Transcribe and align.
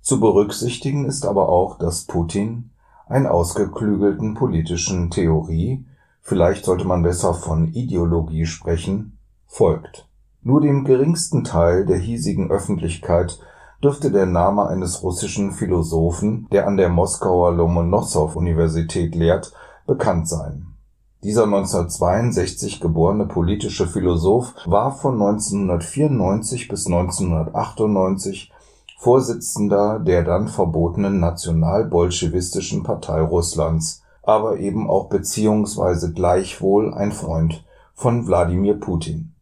Zu 0.00 0.20
berücksichtigen 0.20 1.04
ist 1.04 1.26
aber 1.26 1.48
auch, 1.48 1.78
dass 1.78 2.04
Putin 2.04 2.70
ein 3.06 3.26
ausgeklügelten 3.26 4.34
politischen 4.34 5.10
Theorie 5.10 5.84
vielleicht 6.26 6.64
sollte 6.64 6.84
man 6.86 7.02
besser 7.02 7.34
von 7.34 7.72
Ideologie 7.72 8.46
sprechen, 8.46 9.18
folgt. 9.46 10.08
Nur 10.42 10.60
dem 10.60 10.84
geringsten 10.84 11.44
Teil 11.44 11.86
der 11.86 11.98
hiesigen 11.98 12.50
Öffentlichkeit 12.50 13.38
dürfte 13.82 14.10
der 14.10 14.26
Name 14.26 14.66
eines 14.66 15.02
russischen 15.04 15.52
Philosophen, 15.52 16.48
der 16.50 16.66
an 16.66 16.76
der 16.76 16.88
Moskauer 16.88 17.52
Lomonossow-Universität 17.52 19.14
lehrt, 19.14 19.52
bekannt 19.86 20.28
sein. 20.28 20.66
Dieser 21.22 21.44
1962 21.44 22.80
geborene 22.80 23.26
politische 23.26 23.86
Philosoph 23.86 24.54
war 24.66 24.96
von 24.96 25.14
1994 25.14 26.68
bis 26.68 26.86
1998 26.86 28.52
Vorsitzender 28.98 30.00
der 30.00 30.24
dann 30.24 30.48
verbotenen 30.48 31.20
Nationalbolschewistischen 31.20 32.82
Partei 32.82 33.20
Russlands 33.20 34.02
aber 34.26 34.58
eben 34.58 34.90
auch 34.90 35.08
beziehungsweise 35.08 36.12
gleichwohl 36.12 36.92
ein 36.92 37.12
Freund 37.12 37.64
von 37.94 38.26
Wladimir 38.26 38.74
Putin. 38.74 39.32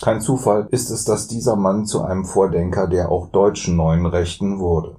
Kein 0.00 0.20
Zufall 0.20 0.68
ist 0.70 0.90
es, 0.90 1.04
dass 1.04 1.26
dieser 1.26 1.56
Mann 1.56 1.86
zu 1.86 2.02
einem 2.02 2.24
Vordenker 2.24 2.86
der 2.86 3.10
auch 3.10 3.28
deutschen 3.28 3.76
neuen 3.76 4.06
Rechten 4.06 4.60
wurde. 4.60 4.96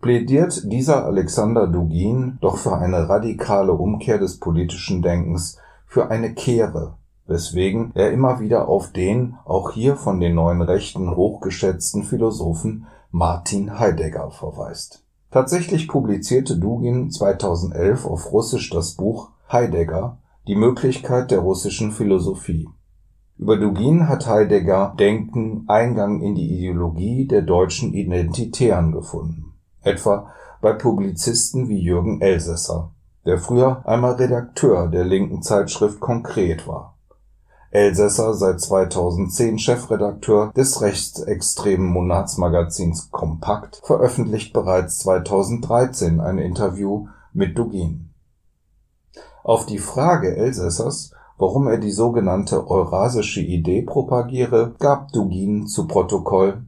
Plädiert 0.00 0.62
dieser 0.64 1.04
Alexander 1.04 1.66
Dugin 1.66 2.38
doch 2.40 2.56
für 2.56 2.76
eine 2.76 3.08
radikale 3.08 3.72
Umkehr 3.72 4.18
des 4.18 4.40
politischen 4.40 5.00
Denkens, 5.00 5.58
für 5.86 6.10
eine 6.10 6.34
Kehre, 6.34 6.94
weswegen 7.26 7.92
er 7.94 8.10
immer 8.10 8.40
wieder 8.40 8.68
auf 8.68 8.90
den 8.90 9.36
auch 9.44 9.70
hier 9.70 9.96
von 9.96 10.18
den 10.18 10.34
neuen 10.34 10.62
Rechten 10.62 11.14
hochgeschätzten 11.14 12.02
Philosophen 12.02 12.86
Martin 13.10 13.78
Heidegger 13.78 14.30
verweist 14.30 15.02
Tatsächlich 15.32 15.88
publizierte 15.88 16.58
Dugin 16.58 17.10
2011 17.10 18.04
auf 18.04 18.32
Russisch 18.32 18.68
das 18.68 18.92
Buch 18.92 19.30
Heidegger– 19.50 20.18
Die 20.46 20.56
Möglichkeit 20.56 21.30
der 21.30 21.38
russischen 21.38 21.90
Philosophie. 21.90 22.68
Über 23.38 23.56
Dugin 23.56 24.08
hat 24.08 24.26
Heidegger 24.26 24.94
Denken 24.98 25.64
Eingang 25.68 26.20
in 26.20 26.34
die 26.34 26.58
Ideologie 26.58 27.26
der 27.26 27.40
deutschen 27.40 27.94
Identitären 27.94 28.92
gefunden, 28.92 29.54
etwa 29.80 30.30
bei 30.60 30.74
Publizisten 30.74 31.68
wie 31.70 31.80
Jürgen 31.80 32.20
Elsässer, 32.20 32.90
der 33.24 33.38
früher 33.38 33.86
einmal 33.86 34.14
Redakteur 34.14 34.88
der 34.88 35.04
linken 35.04 35.40
Zeitschrift 35.40 35.98
Konkret 35.98 36.66
war 36.66 36.98
Elsässer, 37.72 38.34
seit 38.34 38.60
2010 38.60 39.58
Chefredakteur 39.58 40.52
des 40.54 40.82
rechtsextremen 40.82 41.86
Monatsmagazins 41.86 43.10
Kompakt, 43.10 43.80
veröffentlicht 43.82 44.52
bereits 44.52 44.98
2013 44.98 46.20
ein 46.20 46.36
Interview 46.36 47.08
mit 47.32 47.56
Dugin. 47.56 48.10
Auf 49.42 49.64
die 49.64 49.78
Frage 49.78 50.36
Elsässers, 50.36 51.12
warum 51.38 51.66
er 51.66 51.78
die 51.78 51.92
sogenannte 51.92 52.68
eurasische 52.68 53.40
Idee 53.40 53.80
propagiere, 53.80 54.74
gab 54.78 55.10
Dugin 55.12 55.66
zu 55.66 55.86
Protokoll, 55.86 56.66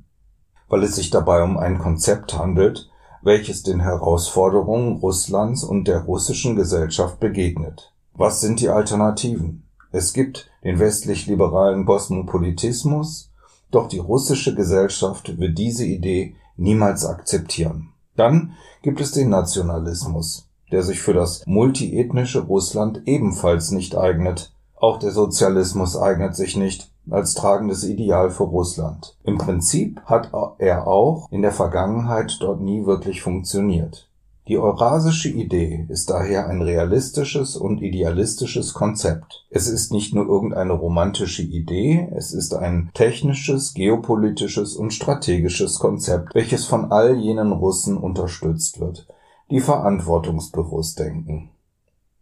weil 0.70 0.82
es 0.84 0.96
sich 0.96 1.10
dabei 1.10 1.42
um 1.42 1.58
ein 1.58 1.78
Konzept 1.78 2.38
handelt, 2.38 2.88
welches 3.20 3.62
den 3.62 3.80
Herausforderungen 3.80 4.96
Russlands 4.96 5.64
und 5.64 5.86
der 5.86 6.04
russischen 6.04 6.56
Gesellschaft 6.56 7.20
begegnet. 7.20 7.92
Was 8.14 8.40
sind 8.40 8.60
die 8.60 8.70
Alternativen 8.70 9.63
es 9.94 10.12
gibt 10.12 10.50
den 10.64 10.80
westlich-liberalen 10.80 11.86
Kosmopolitismus, 11.86 13.30
doch 13.70 13.86
die 13.86 14.00
russische 14.00 14.52
Gesellschaft 14.52 15.38
wird 15.38 15.56
diese 15.56 15.84
Idee 15.84 16.34
niemals 16.56 17.06
akzeptieren. 17.06 17.90
Dann 18.16 18.54
gibt 18.82 19.00
es 19.00 19.12
den 19.12 19.28
Nationalismus, 19.28 20.48
der 20.72 20.82
sich 20.82 21.00
für 21.00 21.12
das 21.12 21.46
multiethnische 21.46 22.40
Russland 22.40 23.02
ebenfalls 23.06 23.70
nicht 23.70 23.96
eignet. 23.96 24.52
Auch 24.74 24.98
der 24.98 25.12
Sozialismus 25.12 25.96
eignet 25.96 26.34
sich 26.34 26.56
nicht 26.56 26.90
als 27.08 27.34
tragendes 27.34 27.84
Ideal 27.84 28.30
für 28.30 28.44
Russland. 28.44 29.16
Im 29.22 29.38
Prinzip 29.38 30.00
hat 30.06 30.32
er 30.58 30.88
auch 30.88 31.28
in 31.30 31.42
der 31.42 31.52
Vergangenheit 31.52 32.36
dort 32.40 32.60
nie 32.60 32.84
wirklich 32.84 33.22
funktioniert. 33.22 34.08
Die 34.46 34.58
eurasische 34.58 35.30
Idee 35.30 35.86
ist 35.88 36.10
daher 36.10 36.48
ein 36.48 36.60
realistisches 36.60 37.56
und 37.56 37.80
idealistisches 37.80 38.74
Konzept. 38.74 39.46
Es 39.48 39.68
ist 39.68 39.90
nicht 39.90 40.14
nur 40.14 40.26
irgendeine 40.26 40.74
romantische 40.74 41.40
Idee, 41.40 42.10
es 42.14 42.34
ist 42.34 42.52
ein 42.52 42.90
technisches, 42.92 43.72
geopolitisches 43.72 44.76
und 44.76 44.92
strategisches 44.92 45.78
Konzept, 45.78 46.34
welches 46.34 46.66
von 46.66 46.92
all 46.92 47.16
jenen 47.16 47.52
Russen 47.52 47.96
unterstützt 47.96 48.80
wird, 48.80 49.08
die 49.50 49.60
verantwortungsbewusst 49.60 50.98
denken. 50.98 51.48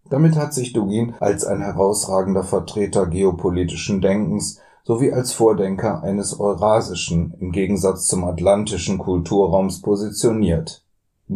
Damit 0.09 0.37
hat 0.37 0.55
sich 0.55 0.72
Dugin 0.72 1.15
als 1.19 1.44
ein 1.44 1.61
herausragender 1.61 2.44
Vertreter 2.44 3.06
geopolitischen 3.06 4.00
Denkens 4.00 4.61
sowie 4.84 5.12
als 5.12 5.32
Vordenker 5.32 6.05
eines 6.05 6.38
eurasischen 6.38 7.34
im 7.41 7.50
Gegensatz 7.50 8.06
zum 8.06 8.22
atlantischen 8.22 8.99
Kulturraums 8.99 9.81
positioniert 9.81 10.81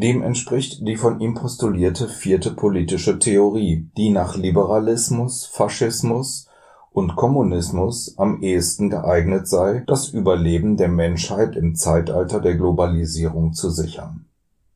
dem 0.00 0.22
entspricht 0.22 0.86
die 0.86 0.96
von 0.96 1.20
ihm 1.20 1.34
postulierte 1.34 2.08
vierte 2.08 2.50
politische 2.50 3.18
Theorie, 3.18 3.88
die 3.96 4.10
nach 4.10 4.36
Liberalismus, 4.36 5.46
Faschismus 5.46 6.48
und 6.92 7.16
Kommunismus 7.16 8.14
am 8.18 8.42
ehesten 8.42 8.90
geeignet 8.90 9.48
sei, 9.48 9.84
das 9.86 10.08
Überleben 10.08 10.76
der 10.76 10.88
Menschheit 10.88 11.56
im 11.56 11.74
Zeitalter 11.74 12.40
der 12.40 12.56
Globalisierung 12.56 13.54
zu 13.54 13.70
sichern. 13.70 14.26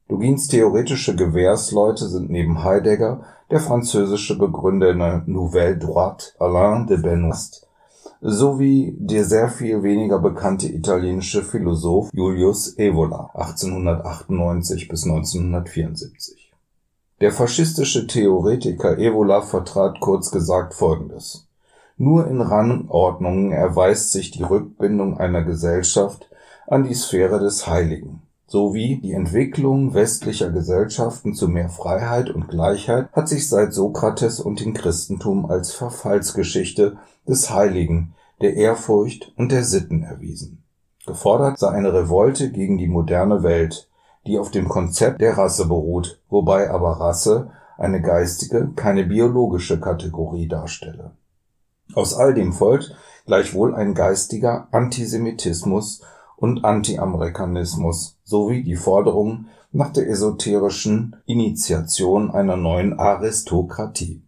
Dugins 0.08 0.48
theoretische 0.48 1.14
Gewährsleute 1.14 2.08
sind 2.08 2.30
neben 2.30 2.64
Heidegger 2.64 3.22
der 3.50 3.60
französische 3.60 4.38
Begründer 4.38 4.94
der 4.94 5.22
Nouvelle 5.26 5.76
Droite 5.76 6.32
Alain 6.38 6.86
de 6.86 6.96
Benoist 6.96 7.66
sowie 8.22 8.94
der 8.98 9.24
sehr 9.24 9.48
viel 9.48 9.82
weniger 9.82 10.18
bekannte 10.18 10.68
italienische 10.68 11.42
Philosoph 11.42 12.10
Julius 12.12 12.76
Evola 12.78 13.30
(1898 13.32 14.88
bis 14.88 15.04
1974). 15.04 16.52
Der 17.22 17.32
faschistische 17.32 18.06
Theoretiker 18.06 18.98
Evola 18.98 19.40
vertrat 19.40 20.00
kurz 20.00 20.30
gesagt 20.30 20.74
Folgendes: 20.74 21.46
Nur 21.96 22.26
in 22.26 22.42
Rangordnungen 22.42 23.52
erweist 23.52 24.12
sich 24.12 24.30
die 24.30 24.42
Rückbindung 24.42 25.16
einer 25.16 25.42
Gesellschaft 25.42 26.28
an 26.66 26.84
die 26.84 26.94
Sphäre 26.94 27.40
des 27.40 27.66
Heiligen 27.66 28.20
sowie 28.50 28.96
die 29.00 29.12
Entwicklung 29.12 29.94
westlicher 29.94 30.50
Gesellschaften 30.50 31.34
zu 31.34 31.46
mehr 31.46 31.68
Freiheit 31.68 32.30
und 32.30 32.48
Gleichheit 32.48 33.08
hat 33.12 33.28
sich 33.28 33.48
seit 33.48 33.72
Sokrates 33.72 34.40
und 34.40 34.58
dem 34.58 34.74
Christentum 34.74 35.48
als 35.48 35.72
Verfallsgeschichte 35.72 36.96
des 37.30 37.50
Heiligen, 37.50 38.14
der 38.40 38.54
Ehrfurcht 38.56 39.32
und 39.36 39.52
der 39.52 39.64
Sitten 39.64 40.02
erwiesen. 40.02 40.62
Gefordert 41.06 41.58
sei 41.58 41.68
eine 41.68 41.92
Revolte 41.92 42.50
gegen 42.50 42.76
die 42.76 42.88
moderne 42.88 43.42
Welt, 43.42 43.88
die 44.26 44.38
auf 44.38 44.50
dem 44.50 44.68
Konzept 44.68 45.20
der 45.20 45.38
Rasse 45.38 45.66
beruht, 45.66 46.20
wobei 46.28 46.70
aber 46.70 47.00
Rasse 47.00 47.52
eine 47.78 48.02
geistige, 48.02 48.70
keine 48.76 49.04
biologische 49.04 49.80
Kategorie 49.80 50.46
darstelle. 50.46 51.12
Aus 51.94 52.14
all 52.14 52.34
dem 52.34 52.52
folgt 52.52 52.94
gleichwohl 53.26 53.74
ein 53.74 53.94
geistiger 53.94 54.68
Antisemitismus 54.70 56.02
und 56.36 56.64
Anti-Amerikanismus 56.64 58.18
sowie 58.24 58.62
die 58.62 58.76
Forderung 58.76 59.46
nach 59.72 59.92
der 59.92 60.08
esoterischen 60.08 61.16
Initiation 61.26 62.30
einer 62.30 62.56
neuen 62.56 62.98
Aristokratie 62.98 64.22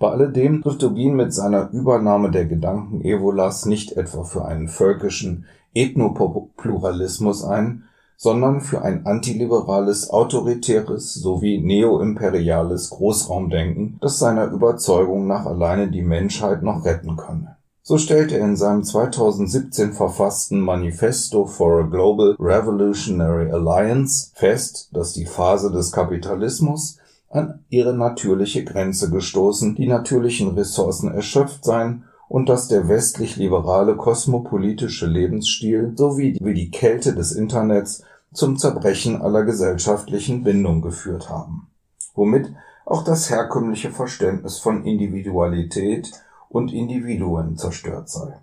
Bei 0.00 0.12
alledem 0.12 0.62
trifft 0.62 0.80
Dugin 0.80 1.14
mit 1.14 1.34
seiner 1.34 1.70
Übernahme 1.72 2.30
der 2.30 2.46
Gedanken 2.46 3.04
Evolas 3.04 3.66
nicht 3.66 3.98
etwa 3.98 4.24
für 4.24 4.46
einen 4.46 4.66
völkischen 4.66 5.44
Ethnopluralismus 5.74 7.44
ein, 7.44 7.84
sondern 8.16 8.62
für 8.62 8.80
ein 8.80 9.04
antiliberales, 9.04 10.08
autoritäres 10.08 11.12
sowie 11.12 11.60
neoimperiales 11.60 12.88
Großraumdenken, 12.88 13.98
das 14.00 14.18
seiner 14.18 14.46
Überzeugung 14.46 15.26
nach 15.26 15.44
alleine 15.44 15.90
die 15.90 16.02
Menschheit 16.02 16.62
noch 16.62 16.86
retten 16.86 17.18
könne. 17.18 17.58
So 17.82 17.98
stellt 17.98 18.32
er 18.32 18.40
in 18.40 18.56
seinem 18.56 18.84
2017 18.84 19.92
verfassten 19.92 20.60
Manifesto 20.60 21.44
for 21.44 21.80
a 21.80 21.82
Global 21.82 22.36
Revolutionary 22.38 23.50
Alliance 23.52 24.30
fest, 24.34 24.88
dass 24.94 25.12
die 25.12 25.26
Phase 25.26 25.70
des 25.70 25.92
Kapitalismus 25.92 26.99
an 27.30 27.64
ihre 27.68 27.94
natürliche 27.94 28.64
Grenze 28.64 29.08
gestoßen, 29.08 29.76
die 29.76 29.86
natürlichen 29.86 30.50
Ressourcen 30.50 31.12
erschöpft 31.14 31.64
seien 31.64 32.04
und 32.28 32.48
dass 32.48 32.68
der 32.68 32.88
westlich-liberale 32.88 33.96
kosmopolitische 33.96 35.06
Lebensstil 35.06 35.92
sowie 35.96 36.38
wie 36.40 36.54
die 36.54 36.70
Kälte 36.70 37.14
des 37.14 37.32
Internets 37.32 38.04
zum 38.32 38.58
Zerbrechen 38.58 39.22
aller 39.22 39.44
gesellschaftlichen 39.44 40.44
Bindung 40.44 40.82
geführt 40.82 41.30
haben, 41.30 41.68
womit 42.14 42.52
auch 42.84 43.04
das 43.04 43.30
herkömmliche 43.30 43.90
Verständnis 43.90 44.58
von 44.58 44.84
Individualität 44.84 46.10
und 46.48 46.72
Individuen 46.72 47.56
zerstört 47.56 48.08
sei. 48.08 48.38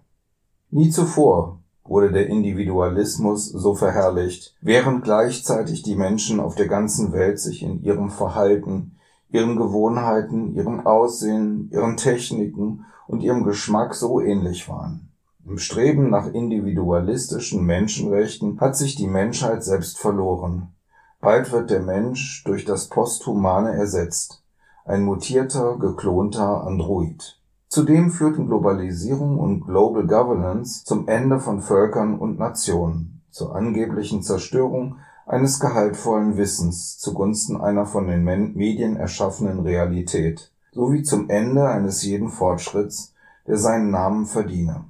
Nie 0.69 0.89
zuvor 0.89 1.59
wurde 1.87 2.11
der 2.11 2.27
Individualismus 2.27 3.47
so 3.47 3.75
verherrlicht, 3.75 4.55
während 4.61 5.03
gleichzeitig 5.03 5.83
die 5.83 5.95
Menschen 5.95 6.39
auf 6.39 6.55
der 6.55 6.67
ganzen 6.67 7.13
Welt 7.13 7.39
sich 7.39 7.63
in 7.63 7.83
ihrem 7.83 8.09
Verhalten, 8.09 8.97
ihren 9.29 9.55
Gewohnheiten, 9.55 10.55
ihrem 10.55 10.85
Aussehen, 10.85 11.69
ihren 11.71 11.97
Techniken 11.97 12.85
und 13.07 13.21
ihrem 13.21 13.43
Geschmack 13.43 13.95
so 13.95 14.21
ähnlich 14.21 14.69
waren. 14.69 15.09
Im 15.45 15.57
Streben 15.59 16.09
nach 16.09 16.27
individualistischen 16.27 17.65
Menschenrechten 17.65 18.59
hat 18.59 18.75
sich 18.75 18.95
die 18.95 19.07
Menschheit 19.07 19.63
selbst 19.63 19.97
verloren. 19.97 20.73
Bald 21.21 21.51
wird 21.51 21.69
der 21.69 21.79
Mensch 21.79 22.43
durch 22.43 22.65
das 22.65 22.89
Posthumane 22.89 23.73
ersetzt, 23.73 24.43
ein 24.83 25.03
mutierter, 25.03 25.77
geklonter 25.77 26.65
Android. 26.65 27.36
Zudem 27.69 28.11
führten 28.11 28.47
Globalisierung 28.47 29.39
und 29.39 29.65
Global 29.65 30.07
Governance 30.07 30.85
zum 30.85 31.07
Ende 31.07 31.39
von 31.39 31.61
Völkern 31.61 32.17
und 32.17 32.39
Nationen, 32.39 33.21
zur 33.29 33.55
angeblichen 33.55 34.23
Zerstörung 34.23 34.97
eines 35.25 35.59
gehaltvollen 35.59 36.37
Wissens 36.37 36.97
zugunsten 36.97 37.59
einer 37.59 37.85
von 37.85 38.07
den 38.07 38.23
Medien 38.23 38.95
erschaffenen 38.95 39.59
Realität, 39.59 40.51
sowie 40.71 41.03
zum 41.03 41.29
Ende 41.29 41.67
eines 41.67 42.03
jeden 42.03 42.29
Fortschritts, 42.29 43.13
der 43.45 43.57
seinen 43.57 43.91
Namen 43.91 44.25
verdiene. 44.25 44.85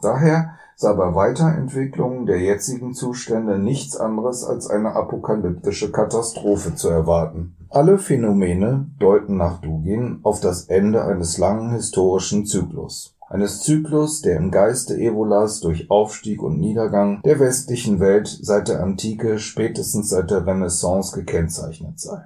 Daher 0.00 0.54
sei 0.76 0.92
bei 0.92 1.14
Weiterentwicklung 1.14 2.26
der 2.26 2.40
jetzigen 2.40 2.94
Zustände 2.94 3.58
nichts 3.58 3.96
anderes 3.96 4.44
als 4.44 4.68
eine 4.68 4.94
apokalyptische 4.94 5.90
Katastrophe 5.90 6.74
zu 6.74 6.88
erwarten. 6.88 7.55
Alle 7.68 7.98
Phänomene 7.98 8.86
deuten 8.98 9.36
nach 9.36 9.60
Dugin 9.60 10.20
auf 10.22 10.40
das 10.40 10.64
Ende 10.68 11.04
eines 11.04 11.38
langen 11.38 11.70
historischen 11.70 12.46
Zyklus 12.46 13.16
eines 13.28 13.60
Zyklus, 13.60 14.22
der 14.22 14.36
im 14.36 14.50
Geiste 14.50 14.96
Evolas 14.96 15.60
durch 15.60 15.90
Aufstieg 15.90 16.42
und 16.42 16.60
Niedergang 16.60 17.20
der 17.22 17.40
westlichen 17.40 17.98
Welt 17.98 18.28
seit 18.28 18.68
der 18.68 18.82
Antike, 18.82 19.38
spätestens 19.38 20.10
seit 20.10 20.30
der 20.30 20.46
Renaissance 20.46 21.14
gekennzeichnet 21.14 21.98
sei. 21.98 22.22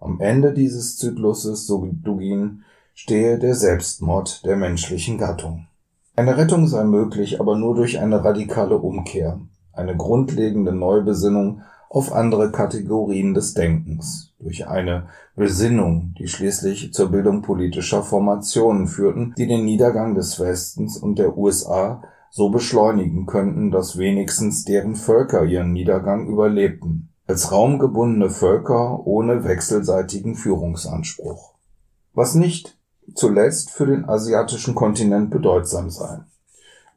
Am 0.00 0.20
Ende 0.20 0.52
dieses 0.52 0.96
Zykluses, 0.98 1.66
so 1.66 1.88
Dugin, 1.90 2.62
stehe 2.94 3.38
der 3.38 3.54
Selbstmord 3.54 4.44
der 4.44 4.56
menschlichen 4.56 5.18
Gattung. 5.18 5.66
Eine 6.14 6.36
Rettung 6.36 6.66
sei 6.66 6.84
möglich, 6.84 7.40
aber 7.40 7.56
nur 7.56 7.74
durch 7.74 7.98
eine 7.98 8.24
radikale 8.24 8.76
Umkehr, 8.76 9.40
eine 9.72 9.96
grundlegende 9.96 10.72
Neubesinnung 10.72 11.62
auf 11.90 12.12
andere 12.12 12.50
Kategorien 12.50 13.34
des 13.34 13.54
Denkens, 13.54 14.34
durch 14.38 14.68
eine 14.68 15.08
Besinnung, 15.36 16.14
die 16.18 16.28
schließlich 16.28 16.92
zur 16.92 17.10
Bildung 17.10 17.42
politischer 17.42 18.02
Formationen 18.02 18.86
führten, 18.86 19.34
die 19.38 19.46
den 19.46 19.64
Niedergang 19.64 20.14
des 20.14 20.38
Westens 20.38 20.96
und 20.98 21.18
der 21.18 21.36
USA 21.36 22.02
so 22.30 22.50
beschleunigen 22.50 23.26
könnten, 23.26 23.70
dass 23.70 23.96
wenigstens 23.96 24.64
deren 24.64 24.96
Völker 24.96 25.44
ihren 25.44 25.72
Niedergang 25.72 26.26
überlebten, 26.28 27.08
als 27.26 27.52
raumgebundene 27.52 28.30
Völker 28.30 29.06
ohne 29.06 29.44
wechselseitigen 29.44 30.34
Führungsanspruch. 30.34 31.54
Was 32.12 32.34
nicht 32.34 32.78
zuletzt 33.14 33.70
für 33.70 33.86
den 33.86 34.08
asiatischen 34.08 34.74
Kontinent 34.74 35.30
bedeutsam 35.30 35.88
sei 35.90 36.20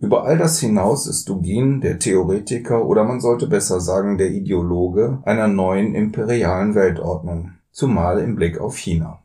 über 0.01 0.23
all 0.23 0.37
das 0.39 0.59
hinaus 0.59 1.05
ist 1.05 1.29
Dugin 1.29 1.79
der 1.79 1.99
Theoretiker 1.99 2.85
oder 2.85 3.03
man 3.03 3.21
sollte 3.21 3.45
besser 3.45 3.79
sagen 3.79 4.17
der 4.17 4.31
Ideologe 4.31 5.19
einer 5.25 5.47
neuen 5.47 5.93
imperialen 5.93 6.73
Weltordnung, 6.73 7.51
zumal 7.71 8.19
im 8.19 8.35
Blick 8.35 8.59
auf 8.59 8.77
China. 8.77 9.21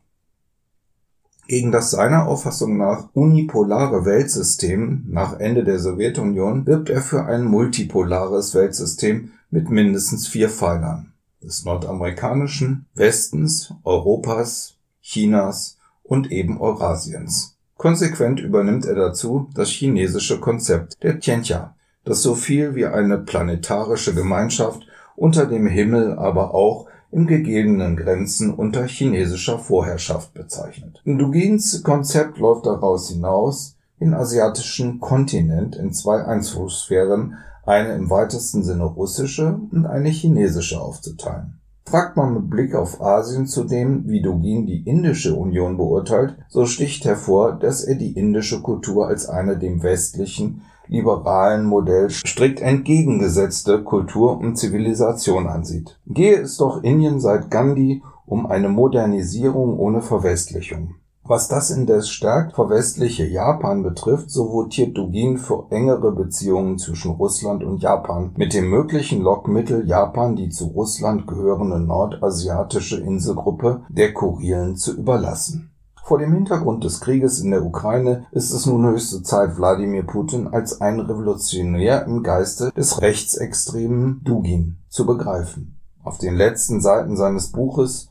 Gegen 1.47 1.71
das 1.71 1.91
seiner 1.91 2.27
Auffassung 2.27 2.77
nach 2.77 3.09
unipolare 3.13 4.05
Weltsystem 4.05 5.05
nach 5.07 5.39
Ende 5.39 5.63
der 5.63 5.79
Sowjetunion 5.79 6.67
wirbt 6.67 6.91
er 6.91 7.01
für 7.01 7.25
ein 7.25 7.45
multipolares 7.45 8.53
Weltsystem 8.53 9.31
mit 9.49 9.71
mindestens 9.71 10.27
vier 10.27 10.49
Pfeilern 10.49 11.13
des 11.41 11.65
nordamerikanischen, 11.65 12.85
Westens, 12.93 13.73
Europas, 13.83 14.75
Chinas 15.01 15.77
und 16.03 16.31
eben 16.31 16.61
Eurasiens 16.61 17.56
Konsequent 17.77 18.39
übernimmt 18.39 18.85
er 18.85 18.95
dazu 18.95 19.49
das 19.53 19.69
chinesische 19.69 20.39
Konzept 20.39 21.01
der 21.03 21.19
Tianxia, 21.19 21.75
das 22.05 22.23
so 22.23 22.33
viel 22.33 22.73
wie 22.73 22.87
eine 22.87 23.19
planetarische 23.19 24.15
Gemeinschaft 24.15 24.87
unter 25.15 25.45
dem 25.45 25.67
Himmel, 25.67 26.17
aber 26.17 26.55
auch 26.55 26.87
in 27.11 27.27
gegebenen 27.27 27.95
Grenzen 27.95 28.51
unter 28.53 28.85
chinesischer 28.87 29.59
Vorherrschaft 29.59 30.33
bezeichnet. 30.33 31.01
Dugins 31.05 31.83
Konzept 31.83 32.39
läuft 32.39 32.65
daraus 32.65 33.09
hinaus, 33.09 33.75
den 33.99 34.15
asiatischen 34.15 34.99
Kontinent 34.99 35.75
in 35.75 35.93
zwei 35.93 36.25
Einflusssphären, 36.25 37.37
eine 37.63 37.93
im 37.93 38.09
weitesten 38.09 38.63
Sinne 38.63 38.85
russische 38.85 39.59
und 39.71 39.85
eine 39.85 40.09
chinesische 40.09 40.81
aufzuteilen 40.81 41.59
Fragt 41.89 42.17
man 42.17 42.33
mit 42.33 42.49
Blick 42.49 42.75
auf 42.75 43.01
Asien 43.01 43.47
zudem, 43.47 44.09
wie 44.09 44.21
Dugin 44.21 44.65
die 44.65 44.83
Indische 44.85 45.33
Union 45.35 45.77
beurteilt, 45.77 46.35
so 46.49 46.65
sticht 46.65 47.05
hervor, 47.05 47.53
dass 47.53 47.81
er 47.81 47.95
die 47.95 48.11
indische 48.11 48.61
Kultur 48.61 49.07
als 49.07 49.29
eine 49.29 49.57
dem 49.57 49.81
westlichen 49.83 50.63
liberalen 50.87 51.63
Modell 51.63 52.09
strikt 52.09 52.59
entgegengesetzte 52.59 53.83
Kultur 53.83 54.37
und 54.37 54.57
Zivilisation 54.57 55.47
ansieht. 55.47 55.97
Gehe 56.05 56.41
es 56.41 56.57
doch 56.57 56.83
Indien 56.83 57.21
seit 57.21 57.49
Gandhi 57.49 58.03
um 58.25 58.47
eine 58.47 58.67
Modernisierung 58.67 59.79
ohne 59.79 60.01
Verwestlichung 60.01 60.95
was 61.27 61.47
das 61.47 61.69
indes 61.69 62.09
stark 62.09 62.55
verwestliche 62.55 63.25
Japan 63.25 63.83
betrifft, 63.83 64.31
so 64.31 64.51
votiert 64.51 64.97
Dugin 64.97 65.37
für 65.37 65.65
engere 65.69 66.11
Beziehungen 66.11 66.77
zwischen 66.77 67.11
Russland 67.11 67.63
und 67.63 67.81
Japan, 67.81 68.31
mit 68.35 68.53
dem 68.53 68.69
möglichen 68.69 69.21
Lockmittel, 69.21 69.87
Japan 69.87 70.35
die 70.35 70.49
zu 70.49 70.65
Russland 70.67 71.27
gehörende 71.27 71.79
nordasiatische 71.79 72.99
Inselgruppe 72.99 73.81
der 73.89 74.13
Kurilen 74.13 74.75
zu 74.75 74.95
überlassen. 74.95 75.71
Vor 76.07 76.19
dem 76.19 76.31
Hintergrund 76.31 76.85
des 76.85 77.01
Krieges 77.01 77.41
in 77.41 77.51
der 77.51 77.65
Ukraine 77.65 78.27
ist 78.31 78.53
es 78.53 78.65
nun 78.65 78.85
höchste 78.85 79.23
Zeit, 79.23 79.57
Wladimir 79.57 80.03
Putin 80.03 80.47
als 80.47 80.79
ein 80.79 81.01
Revolutionär 81.01 82.05
im 82.05 82.23
Geiste 82.23 82.71
des 82.71 83.01
rechtsextremen 83.01 84.21
Dugin 84.23 84.77
zu 84.87 85.05
begreifen. 85.05 85.77
Auf 86.05 86.17
den 86.17 86.35
letzten 86.35 86.79
Seiten 86.79 87.17
seines 87.17 87.51
Buches 87.51 88.09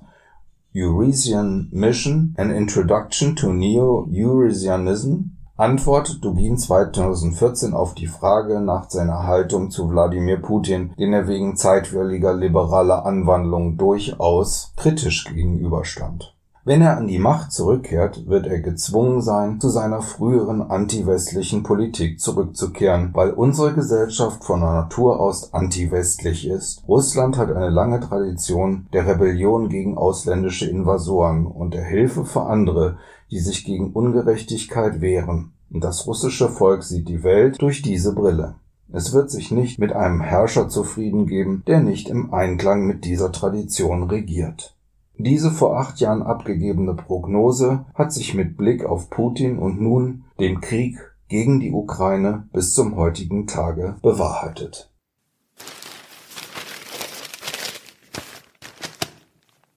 Eurasian 0.78 1.68
Mission: 1.72 2.34
An 2.36 2.50
Introduction 2.50 3.34
to 3.34 3.50
Neo-Eurasianism 3.50 5.30
antwortet 5.56 6.22
Dugin 6.22 6.58
2014 6.58 7.72
auf 7.72 7.94
die 7.94 8.06
Frage 8.06 8.60
nach 8.60 8.90
seiner 8.90 9.26
Haltung 9.26 9.70
zu 9.70 9.88
Wladimir 9.88 10.36
Putin, 10.36 10.92
den 10.98 11.14
er 11.14 11.28
wegen 11.28 11.56
zeitwilliger 11.56 12.34
liberaler 12.34 13.06
Anwandlungen 13.06 13.78
durchaus 13.78 14.74
kritisch 14.76 15.24
gegenüberstand 15.24 16.35
wenn 16.66 16.82
er 16.82 16.96
an 16.96 17.06
die 17.06 17.20
Macht 17.20 17.52
zurückkehrt, 17.52 18.26
wird 18.26 18.48
er 18.48 18.58
gezwungen 18.58 19.22
sein, 19.22 19.60
zu 19.60 19.68
seiner 19.68 20.02
früheren 20.02 20.60
antiwestlichen 20.62 21.62
Politik 21.62 22.18
zurückzukehren, 22.18 23.10
weil 23.12 23.30
unsere 23.30 23.72
Gesellschaft 23.72 24.42
von 24.42 24.58
Natur 24.58 25.20
aus 25.20 25.54
antiwestlich 25.54 26.48
ist. 26.48 26.82
Russland 26.88 27.38
hat 27.38 27.52
eine 27.52 27.70
lange 27.70 28.00
Tradition 28.00 28.88
der 28.92 29.06
Rebellion 29.06 29.68
gegen 29.68 29.96
ausländische 29.96 30.68
Invasoren 30.68 31.46
und 31.46 31.72
der 31.72 31.84
Hilfe 31.84 32.24
für 32.24 32.46
andere, 32.46 32.98
die 33.30 33.38
sich 33.38 33.64
gegen 33.64 33.92
Ungerechtigkeit 33.92 35.00
wehren. 35.00 35.52
Und 35.70 35.84
das 35.84 36.08
russische 36.08 36.48
Volk 36.48 36.82
sieht 36.82 37.08
die 37.08 37.22
Welt 37.22 37.62
durch 37.62 37.82
diese 37.82 38.12
Brille. 38.12 38.56
Es 38.92 39.12
wird 39.12 39.30
sich 39.30 39.52
nicht 39.52 39.78
mit 39.78 39.92
einem 39.92 40.20
Herrscher 40.20 40.68
zufrieden 40.68 41.26
geben, 41.26 41.62
der 41.68 41.78
nicht 41.78 42.08
im 42.08 42.34
Einklang 42.34 42.88
mit 42.88 43.04
dieser 43.04 43.30
Tradition 43.30 44.10
regiert 44.10 44.75
Diese 45.18 45.50
vor 45.50 45.78
acht 45.78 45.98
Jahren 46.00 46.22
abgegebene 46.22 46.94
Prognose 46.94 47.86
hat 47.94 48.12
sich 48.12 48.34
mit 48.34 48.56
Blick 48.56 48.84
auf 48.84 49.08
Putin 49.08 49.58
und 49.58 49.80
nun 49.80 50.24
den 50.38 50.60
Krieg 50.60 50.98
gegen 51.28 51.58
die 51.58 51.72
Ukraine 51.72 52.48
bis 52.52 52.74
zum 52.74 52.96
heutigen 52.96 53.46
Tage 53.46 53.96
bewahrheitet 54.02 54.90